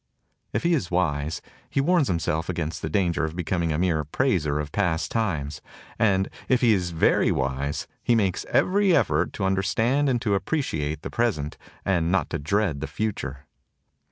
[0.51, 4.59] If he is wise, he warns himself against the danger of becoming a mere praiser
[4.59, 5.61] of past times;
[5.99, 11.03] and if he is very wise he makes every effort to understand and to appreciate
[11.03, 13.45] the pres ent and not to dread the future.